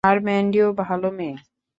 [0.03, 1.35] আর ম্যান্ডিও ভালো মেয়ে।